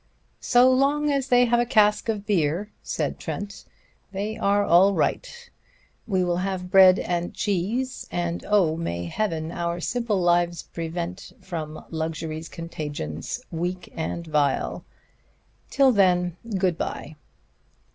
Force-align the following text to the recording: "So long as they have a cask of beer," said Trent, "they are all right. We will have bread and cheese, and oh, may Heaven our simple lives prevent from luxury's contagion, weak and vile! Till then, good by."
"So 0.39 0.67
long 0.67 1.11
as 1.11 1.27
they 1.27 1.45
have 1.45 1.59
a 1.59 1.65
cask 1.67 2.09
of 2.09 2.25
beer," 2.25 2.71
said 2.81 3.19
Trent, 3.19 3.65
"they 4.11 4.35
are 4.35 4.63
all 4.63 4.95
right. 4.95 5.51
We 6.07 6.23
will 6.23 6.37
have 6.37 6.71
bread 6.71 6.97
and 6.97 7.35
cheese, 7.35 8.07
and 8.11 8.43
oh, 8.49 8.75
may 8.75 9.05
Heaven 9.05 9.51
our 9.51 9.79
simple 9.79 10.19
lives 10.19 10.63
prevent 10.63 11.33
from 11.39 11.85
luxury's 11.91 12.49
contagion, 12.49 13.21
weak 13.51 13.93
and 13.95 14.25
vile! 14.25 14.83
Till 15.69 15.91
then, 15.91 16.35
good 16.57 16.79
by." 16.79 17.15